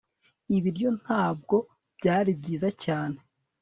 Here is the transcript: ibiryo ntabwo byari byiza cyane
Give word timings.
ibiryo 0.57 0.89
ntabwo 1.01 1.55
byari 1.97 2.31
byiza 2.39 2.69
cyane 2.83 3.17